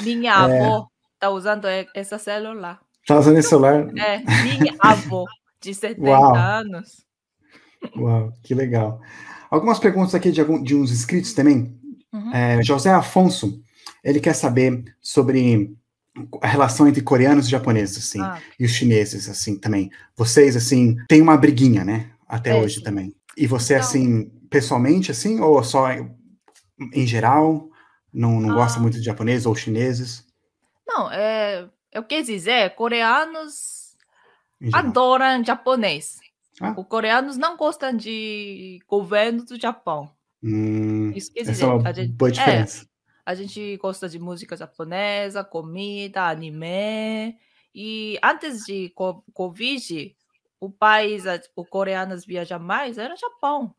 [0.00, 0.60] Minha é...
[0.60, 0.88] avó
[1.18, 2.80] tá usando esse celular.
[3.06, 3.88] Tá usando esse celular?
[3.98, 5.24] É, minha avó,
[5.60, 6.34] de 70 Uau.
[6.34, 7.04] anos.
[7.96, 9.00] Uau, que legal.
[9.50, 11.74] Algumas perguntas aqui de, algum, de uns inscritos também.
[12.12, 12.34] Uhum.
[12.34, 13.62] É, José Afonso,
[14.02, 15.74] ele quer saber sobre
[16.42, 18.40] a relação entre coreanos e japoneses, assim, ah.
[18.58, 19.90] e os chineses, assim, também.
[20.16, 22.10] Vocês, assim, tem uma briguinha, né?
[22.26, 22.82] Até é, hoje sim.
[22.82, 23.14] também.
[23.36, 23.86] E você, então...
[23.86, 25.88] assim, pessoalmente, assim, ou só
[26.92, 27.68] em geral,
[28.12, 28.54] não, não ah.
[28.54, 30.24] gosta muito de japoneses ou chineses?
[30.86, 33.94] Não, é, eu quis dizer, coreanos
[34.72, 36.18] adoram japonês.
[36.60, 36.74] Ah.
[36.76, 40.10] Os coreanos não gostam de governo do Japão.
[40.42, 42.84] Hum, Isso quer dizer, é uma gente, boa é, diferença.
[42.84, 42.88] É,
[43.26, 47.36] a gente gosta de música japonesa, comida, anime.
[47.74, 48.92] E antes de
[49.32, 50.16] Covid,
[50.60, 51.24] o país,
[51.56, 53.74] os coreanos viajam mais era Japão.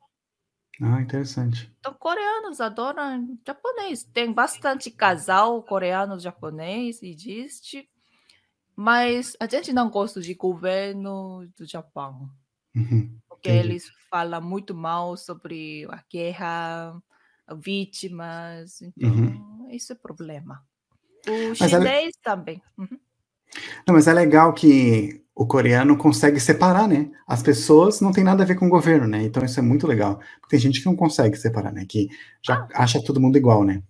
[0.82, 1.70] Ah, interessante.
[1.80, 4.04] Então, coreanos adoram japonês.
[4.04, 7.90] Tem bastante casal coreano-japonês, existe.
[8.76, 12.30] Mas a gente não gosta de governo do Japão.
[12.76, 13.68] Uhum, porque entendi.
[13.68, 17.02] eles falam muito mal sobre a guerra,
[17.58, 19.68] vítimas, então uhum.
[19.72, 20.64] isso é problema.
[21.28, 22.24] O mas é chinês é...
[22.24, 22.62] também.
[22.78, 23.00] Uhum.
[23.88, 27.10] Não, mas é legal que o coreano consegue separar, né?
[27.26, 29.24] As pessoas não tem nada a ver com o governo, né?
[29.24, 30.20] Então isso é muito legal.
[30.50, 31.86] Tem gente que não consegue separar, né?
[31.88, 32.10] Que
[32.42, 32.84] já ah.
[32.84, 33.82] acha todo mundo igual, né?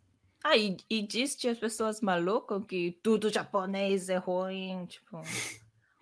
[0.43, 5.21] Ah, e, e diz que as pessoas malucas que tudo japonês é ruim, tipo...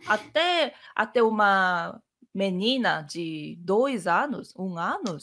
[0.06, 2.00] Até, até uma
[2.38, 5.18] menina de dois anos, um ano,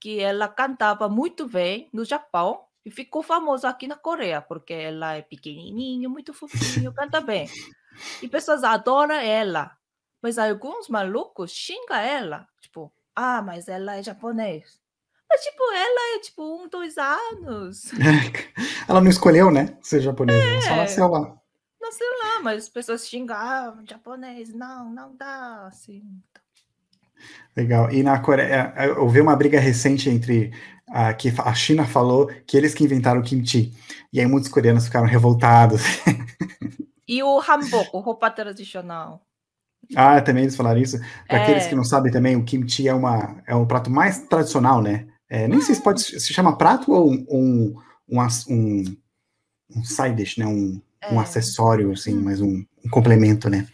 [0.00, 5.14] que ela cantava muito bem no Japão e ficou famosa aqui na Coreia, porque ela
[5.14, 7.48] é pequenininha, muito fofinho, canta bem.
[8.20, 9.70] E pessoas adoram ela.
[10.20, 12.48] Mas alguns malucos xingam ela.
[12.60, 14.80] Tipo, ah, mas ela é japonês.
[15.28, 17.92] Mas, tipo, ela é, tipo, um, dois anos.
[18.88, 20.42] ela não escolheu, né, ser japonesa.
[20.42, 20.60] É.
[20.60, 21.39] Só nasceu lá
[21.90, 26.02] sei lá, mas as pessoas xingavam japonês, não, não dá, assim.
[27.56, 27.90] Legal.
[27.90, 30.52] E na Coreia, houve é, uma briga recente entre
[30.88, 33.72] a que a China falou que eles que inventaram o kimchi.
[34.12, 35.82] E aí muitos coreanos ficaram revoltados.
[37.06, 39.20] E o hanbok, roupa tradicional.
[39.96, 40.96] Ah, também eles falaram isso.
[41.26, 41.42] Para é.
[41.42, 45.08] aqueles que não sabem também, o kimchi é, uma, é um prato mais tradicional, né?
[45.28, 47.76] É, nem sei se pode se chama prato ou um, um,
[48.08, 48.84] um, um,
[49.76, 50.46] um side dish, né?
[50.46, 51.12] Um, é.
[51.12, 52.22] um acessório, assim, hum.
[52.22, 53.66] mais um, um complemento, né?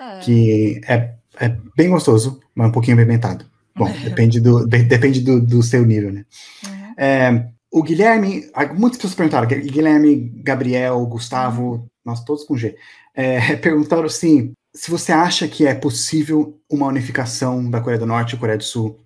[0.00, 0.18] É.
[0.20, 3.46] Que é, é bem gostoso, mas um pouquinho apimentado.
[3.76, 6.24] Bom, depende, do, de, depende do, do, seu nível, né?
[6.66, 6.94] Uhum.
[6.96, 11.86] É, o Guilherme, muitas pessoas perguntaram, Guilherme, Gabriel, Gustavo, uhum.
[12.04, 12.76] nós todos com G,
[13.14, 18.34] é, perguntaram assim, se você acha que é possível uma unificação da Coreia do Norte
[18.34, 19.00] e Coreia do Sul.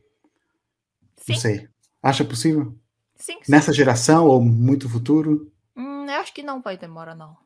[1.18, 1.32] Sim.
[1.32, 1.68] Não sei.
[2.02, 2.74] Acha possível?
[3.16, 3.52] Sim, sim.
[3.52, 5.52] Nessa geração ou muito futuro?
[5.76, 7.36] Hum, eu acho que não vai demorar, não.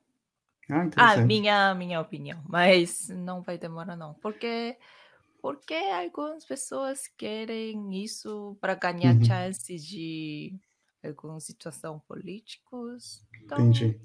[0.73, 4.77] Ah, ah, minha, minha opinião, mas não vai demorar não, porque
[5.41, 9.25] porque algumas pessoas querem isso para ganhar uhum.
[9.25, 10.55] chances de
[11.05, 13.25] alguma situação políticos.
[13.43, 13.59] Então...
[13.59, 13.99] Entendi.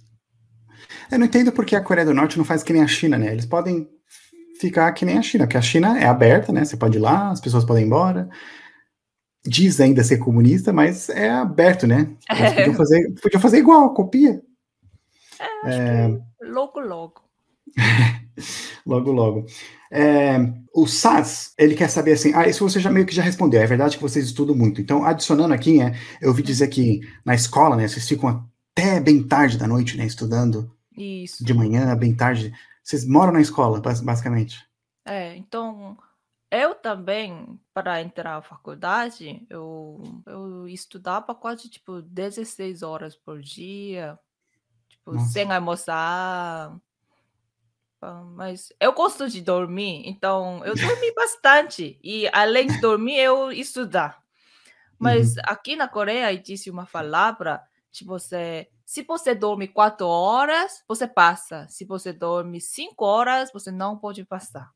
[1.11, 3.31] Eu não entendo porque a Coreia do Norte não faz que nem a China, né?
[3.31, 3.87] Eles podem
[4.59, 6.65] ficar que nem a China, porque a China é aberta, né?
[6.65, 8.27] Você pode ir lá, as pessoas podem ir embora.
[9.45, 12.15] diz ainda ser comunista, mas é aberto, né?
[12.29, 14.41] Eles podiam fazer, podiam fazer igual, copia.
[15.65, 16.26] É, é...
[16.47, 17.21] logo, logo.
[18.85, 19.45] logo, logo.
[19.91, 20.37] É,
[20.73, 23.65] o SAS, ele quer saber assim, ah, isso você já meio que já respondeu, é
[23.65, 24.81] verdade que vocês estudam muito.
[24.81, 29.25] Então, adicionando aqui, é, eu ouvi dizer que na escola, né, vocês ficam até bem
[29.25, 30.71] tarde da noite, né, estudando.
[30.95, 31.43] Isso.
[31.43, 32.53] De manhã, bem tarde.
[32.83, 34.65] Vocês moram na escola, basicamente.
[35.05, 35.97] É, então,
[36.51, 44.17] eu também, para entrar na faculdade, eu, eu estudava quase, tipo, 16 horas por dia,
[45.07, 45.31] tipo, Nossa.
[45.31, 46.77] sem almoçar,
[48.35, 51.99] mas eu gosto de dormir, então eu dormi bastante.
[52.03, 54.21] E além de dormir, eu estudar.
[54.99, 55.43] Mas uhum.
[55.45, 61.67] aqui na Coreia existe uma palavra, tipo, você, se você dorme quatro horas, você passa.
[61.69, 64.71] Se você dorme cinco horas, você não pode passar.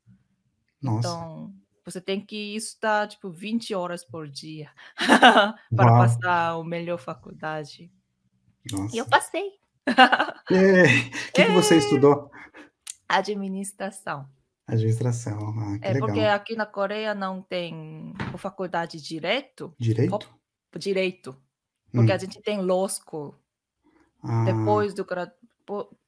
[0.82, 1.00] Nossa.
[1.00, 4.72] Então, você tem que estudar, tipo, 20 horas por dia
[5.76, 5.98] para Uau.
[5.98, 7.92] passar a melhor faculdade.
[8.72, 8.96] Nossa.
[8.96, 9.61] E eu passei.
[9.92, 10.54] O
[11.34, 12.30] que, que você estudou?
[13.08, 14.28] Administração.
[14.68, 16.08] Administração, ah, que é legal.
[16.08, 19.74] porque aqui na Coreia não tem faculdade de direito.
[19.78, 20.30] Direito?
[20.78, 21.36] Direito.
[21.92, 22.16] Porque hum.
[22.16, 23.36] a gente tem school.
[24.24, 25.06] Ah, depois do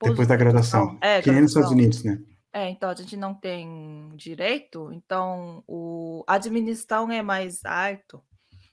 [0.01, 0.97] depois da graduação.
[1.01, 2.19] É, que nem nos Estados Unidos, né?
[2.53, 8.21] É, então a gente não tem direito, então o administração é mais alto.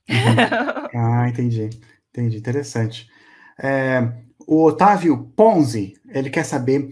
[0.09, 0.14] Uhum.
[0.94, 1.70] ah, entendi.
[2.11, 3.09] Entendi, interessante.
[3.62, 4.03] É,
[4.51, 6.91] o Otávio Ponzi, ele quer saber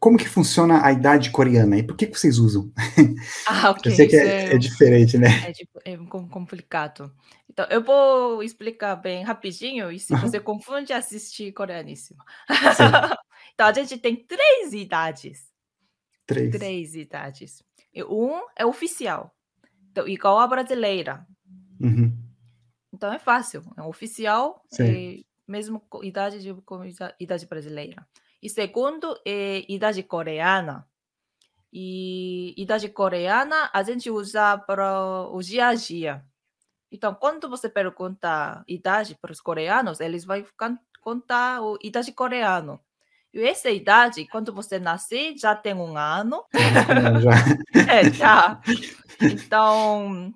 [0.00, 2.72] como que funciona a idade coreana e por que, que vocês usam?
[3.46, 3.92] Ah, ok.
[3.92, 5.28] Eu sei que é, é, é, diferente, né?
[5.46, 5.94] É, tipo, é,
[6.30, 7.12] complicado.
[7.50, 12.18] Então, eu vou explicar bem rapidinho e se você confunde, assiste coreaníssimo.
[13.52, 15.44] então, a gente tem três idades.
[16.26, 16.50] Três.
[16.50, 17.62] Três idades.
[17.92, 19.34] E um é oficial.
[19.90, 21.26] Então, igual a brasileira.
[21.78, 22.16] Uhum.
[22.90, 23.62] Então, é fácil.
[23.76, 24.62] É oficial,
[25.48, 26.54] é mesmo idade de
[27.20, 28.06] idade brasileira.
[28.42, 30.86] E segundo é idade coreana.
[31.72, 36.24] E idade coreana a gente usa para o dia a dia.
[36.90, 40.44] Então, quando você pergunta idade para os coreanos, eles vão
[41.00, 42.80] contar a idade coreana.
[43.34, 46.44] E essa idade, quando você nasce, já tem um ano.
[47.20, 47.82] já.
[47.92, 48.60] é, já.
[49.20, 50.32] Então,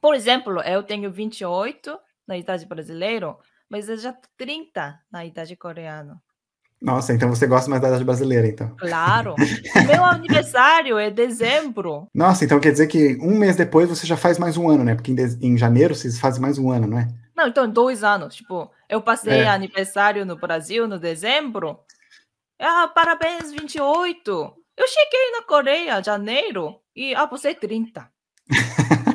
[0.00, 3.36] por exemplo, eu tenho 28 na idade brasileira,
[3.70, 6.20] mas eu já 30 na idade coreana.
[6.80, 8.74] Nossa, então você gosta mais da idade brasileira, então.
[8.76, 9.34] Claro.
[9.86, 12.06] Meu aniversário é dezembro.
[12.14, 14.94] Nossa, então quer dizer que um mês depois você já faz mais um ano, né?
[14.94, 15.46] Porque em, de...
[15.46, 17.08] em janeiro vocês fazem mais um ano, não é?
[17.36, 18.36] Não, então dois anos.
[18.36, 19.48] Tipo, eu passei é.
[19.48, 21.80] aniversário no Brasil no dezembro.
[22.60, 24.30] Ah, parabéns, 28.
[24.76, 28.08] Eu cheguei na Coreia, janeiro, e ah, você é 30.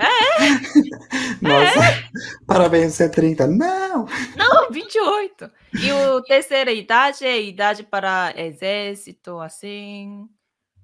[0.00, 1.42] É.
[1.42, 2.10] Nossa, é.
[2.46, 3.46] parabéns, você é 30.
[3.46, 4.06] Não!
[4.36, 5.50] Não, 28.
[5.74, 10.28] E o terceira idade é idade para exército, assim,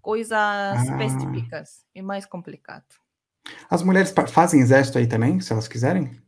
[0.03, 0.75] coisas ah.
[0.85, 2.85] específicas e mais complicado.
[3.71, 6.21] As mulheres fazem exército aí também, se elas quiserem?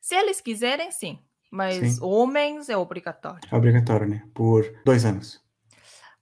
[0.00, 1.18] Se eles quiserem, sim.
[1.50, 1.98] Mas sim.
[2.02, 3.48] homens é obrigatório.
[3.50, 4.22] É obrigatório, né?
[4.34, 5.40] Por dois anos.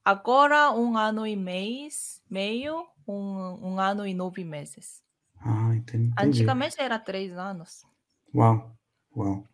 [0.05, 5.01] Agora, um ano e mês, meio, um, um ano e nove meses.
[5.45, 6.13] Ah, entendi.
[6.19, 7.85] Antigamente era três anos.
[8.35, 8.75] Uau,
[9.17, 9.47] uau.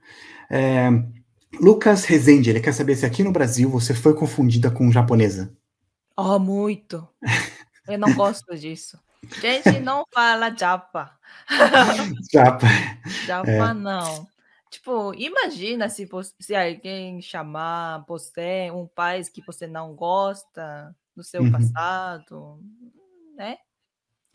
[0.50, 0.88] É,
[1.60, 5.52] Lucas Rezende, ele quer saber se aqui no Brasil você foi confundida com japonesa.
[6.16, 7.08] Oh, muito.
[7.86, 8.98] Eu não gosto disso.
[9.40, 11.18] Gente, não fala japa.
[12.32, 12.66] japa.
[13.26, 13.74] Japa é.
[13.74, 14.26] não.
[14.70, 21.24] Tipo, imagina se, você, se alguém chamar você um país que você não gosta do
[21.24, 21.50] seu uhum.
[21.50, 22.60] passado,
[23.34, 23.56] né?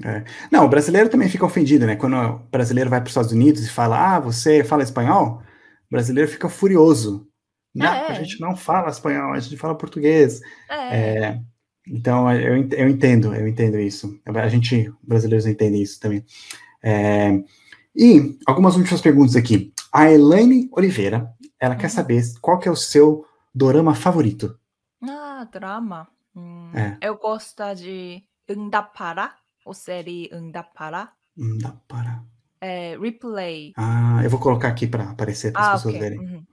[0.04, 0.24] É.
[0.52, 1.96] Não, o brasileiro também fica ofendido, né?
[1.96, 5.42] Quando o brasileiro vai para os Estados Unidos e fala, ah, você fala espanhol,
[5.88, 7.28] o brasileiro fica furioso.
[7.74, 8.08] Não, é.
[8.08, 10.40] a gente não fala espanhol, a gente fala português.
[10.70, 10.98] É.
[10.98, 11.40] é
[11.88, 14.20] então, eu, eu entendo, eu entendo isso.
[14.26, 16.24] A gente, brasileiros, entendem isso também.
[16.82, 17.44] É,
[17.96, 19.74] e algumas últimas perguntas aqui.
[19.92, 21.80] A Elaine Oliveira, ela uhum.
[21.80, 24.58] quer saber qual que é o seu dorama favorito.
[25.02, 26.08] Ah, drama.
[26.36, 26.98] Hum, é.
[27.02, 29.32] Eu gosto de Undapara
[29.66, 31.12] ou série Undapara.
[31.38, 32.24] Undapara.
[32.62, 33.74] É, replay.
[33.76, 36.10] Ah, eu vou colocar aqui para aparecer para as ah, pessoas okay.
[36.10, 36.20] verem.
[36.20, 36.46] Uhum.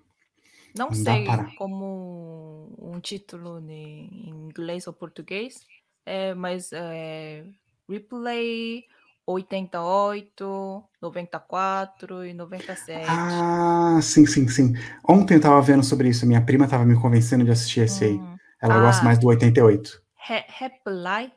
[0.77, 5.61] Não sei como um título em inglês ou português,
[6.07, 7.45] é, mas é,
[7.89, 8.85] replay
[9.27, 13.07] 88, 94 e 97.
[13.09, 14.75] Ah, sim, sim, sim.
[15.09, 16.27] Ontem eu tava vendo sobre isso.
[16.27, 18.09] Minha prima tava me convencendo de assistir esse hum.
[18.09, 18.41] aí.
[18.63, 20.03] Ela ah, gosta mais do 88.
[20.27, 21.33] Re replay?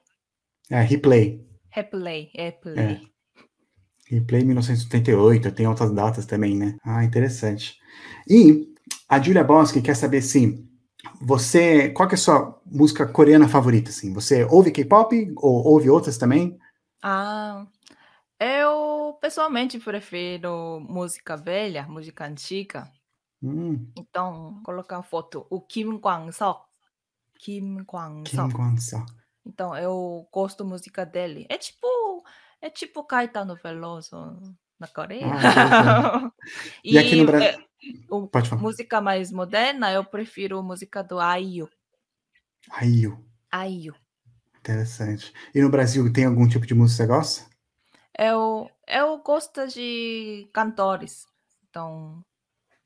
[0.70, 1.53] É, replay.
[1.74, 2.78] Replay, replay.
[2.78, 3.14] É.
[4.10, 6.78] Replay 1978, tem outras datas também, né?
[6.84, 7.78] Ah, interessante.
[8.30, 8.68] E
[9.10, 10.64] a Julia Bosque quer saber se
[11.20, 14.14] você, qual que é a sua música coreana favorita, assim?
[14.14, 16.58] Você ouve K-pop ou ouve outras também?
[17.02, 17.66] Ah,
[18.40, 22.92] eu pessoalmente prefiro música velha, música antiga.
[23.42, 26.66] Hum, Então, colocar a foto, o Kim Kwang-sok.
[27.40, 28.50] Kim Kwang-sok.
[28.50, 29.06] Kim Kwang-seo.
[29.46, 31.46] Então, eu gosto da música dele.
[31.50, 32.24] É tipo,
[32.62, 34.16] é tipo Caetano Veloso
[34.80, 35.26] na Coreia.
[35.32, 36.32] Ah,
[36.84, 37.50] E aqui no Brasil.
[37.50, 37.64] é,
[38.10, 38.62] o- Pode falar.
[38.62, 41.70] música mais moderna, eu prefiro a música do Ayu.
[42.70, 43.06] Aí,
[43.52, 43.94] Ayu.
[44.60, 45.34] interessante.
[45.54, 47.54] E no Brasil, tem algum tipo de música que você gosta?
[48.18, 51.26] Eu, eu gosto de cantores.
[51.70, 52.24] Então,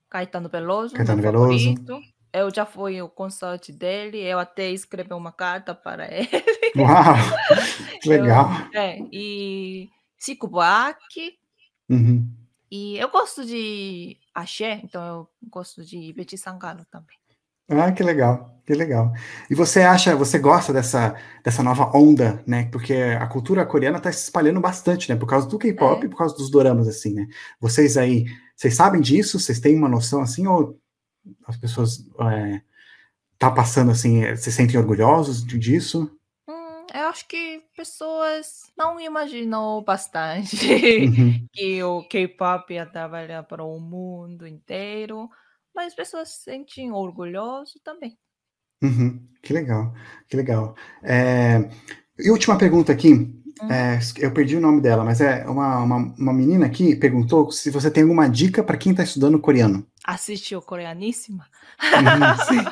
[0.10, 1.74] Caetano Veloso, Caetano meu Veloso.
[1.76, 2.02] favorito.
[2.38, 6.30] Eu já fui ao concerto dele, eu até escrevi uma carta para ele.
[6.78, 7.16] Uau!
[8.02, 8.50] Que legal.
[8.74, 11.34] É, e Chico Buarque.
[11.90, 12.30] Uhum.
[12.70, 17.16] E eu gosto de axé, então eu gosto de Betty Sangalo também.
[17.70, 19.12] Ah, que legal, que legal.
[19.50, 22.70] E você acha, você gosta dessa, dessa nova onda, né?
[22.72, 25.18] Porque a cultura coreana está se espalhando bastante, né?
[25.18, 26.06] Por causa do K-pop É.
[26.06, 27.28] e por causa dos doramas, assim, né?
[27.60, 29.38] Vocês aí, vocês sabem disso?
[29.38, 30.48] Vocês têm uma noção assim?
[30.48, 30.80] Ou
[31.46, 32.62] as pessoas é,
[33.38, 36.12] tá passando assim, é, se sentem orgulhosos disso?
[36.48, 40.58] Hum, eu acho que pessoas não imaginam bastante
[41.06, 41.48] Uhum.
[41.54, 45.30] que o K-pop ia trabalhar para o mundo inteiro,
[45.76, 48.18] mas pessoas se sentem orgulhosos também.
[48.82, 49.28] Uhum.
[49.42, 49.94] Que legal,
[50.28, 50.76] que legal.
[51.04, 51.70] É,
[52.18, 53.34] e última pergunta aqui.
[53.70, 57.70] É, eu perdi o nome dela, mas é uma, uma, uma menina aqui perguntou se
[57.70, 59.86] você tem alguma dica para quem está estudando coreano.
[60.04, 61.48] Assistiu Coreaníssima?
[61.96, 62.72] Uhum, sim.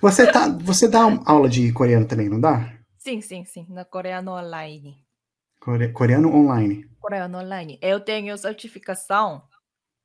[0.00, 2.72] Você, tá, você dá aula de coreano também, não dá?
[2.96, 5.04] Sim, sim, sim, na Coreano Online.
[5.60, 6.76] Core- coreano online.
[6.98, 7.78] Coreano Online.
[7.82, 9.46] Eu tenho certificação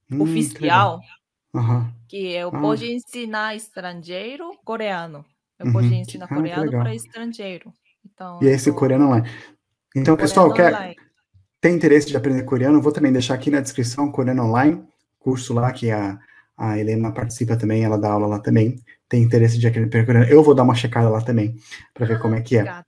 [0.09, 0.99] Hum, que oficial
[1.55, 1.93] Aham.
[2.07, 2.61] que eu Ah.
[2.61, 5.25] posso ensinar estrangeiro coreano.
[5.59, 6.83] Eu Uhum, posso que- ensinar ah, que coreano legal.
[6.83, 7.73] para estrangeiro.
[8.05, 9.27] Então, E eu esse coreano online.
[9.97, 10.95] Então, pessoal, quer, online.
[11.59, 12.81] tem interesse de aprender coreano?
[12.81, 14.83] Vou também deixar aqui na descrição coreano online,
[15.19, 16.19] curso lá que a,
[16.55, 18.79] a Helena participa também, ela dá aula lá também.
[19.09, 20.29] Tem interesse de aprender coreano?
[20.29, 21.55] Eu vou dar uma checada lá também
[21.93, 22.61] para ver como é que é.
[22.61, 22.87] Obrigada.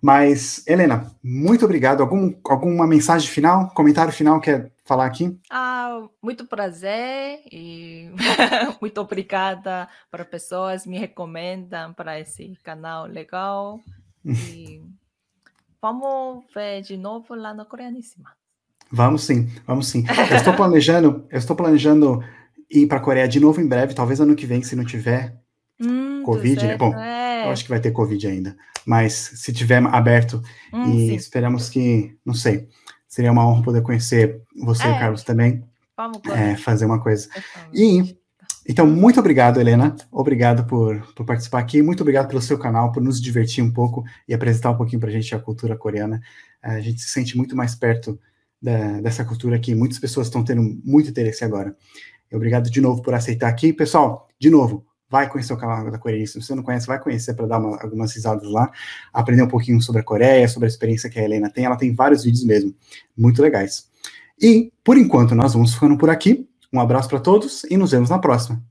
[0.00, 2.00] Mas, Helena, muito obrigado.
[2.02, 5.36] Algum, alguma mensagem final, comentário final quer falar aqui?
[5.50, 8.10] Ah, muito prazer e
[8.80, 13.80] muito obrigada para pessoas me recomendam para esse canal legal.
[14.24, 14.77] E
[15.80, 18.30] vamos ver de novo lá na Coreaníssima.
[18.90, 20.04] Vamos sim, vamos sim.
[20.30, 22.22] Eu estou planejando, eu estou planejando
[22.70, 25.36] ir para a Coreia de novo em breve, talvez ano que vem, se não tiver
[25.80, 26.76] Hum, Covid, tudo né?
[26.76, 27.46] Bom, certo, é.
[27.46, 28.56] Eu acho que vai ter Covid ainda.
[28.84, 32.68] Mas se tiver aberto Hum, e sim, esperamos que, não sei,
[33.06, 34.98] seria uma honra poder conhecer você, É.
[34.98, 35.64] Carlos, também,
[35.96, 37.28] vamos é, fazer uma coisa.
[37.72, 38.17] E,
[38.68, 39.96] então, muito obrigado, Helena.
[40.12, 41.80] Obrigado por, por participar aqui.
[41.82, 45.10] Muito obrigado pelo seu canal, por nos divertir um pouco e apresentar um pouquinho pra
[45.10, 46.20] gente a cultura coreana.
[46.62, 48.18] A gente se sente muito mais perto
[48.60, 51.74] da- dessa cultura que muitas pessoas estão tendo muito interesse agora.
[52.32, 53.72] Obrigado de novo por aceitar aqui.
[53.72, 56.26] Pessoal, de novo, vai conhecer o canal da Coreia.
[56.26, 58.70] Se você não conhece, vai conhecer para dar uma- algumas risadas lá,
[59.14, 61.64] aprender um pouquinho sobre a Coreia, sobre a experiência que a Helena tem.
[61.64, 62.74] Ela tem vários vídeos mesmo,
[63.16, 63.88] muito legais.
[64.38, 66.46] E, por enquanto, nós vamos ficando por aqui.
[66.72, 68.62] Um abraço para todos e nos vemos na próxima.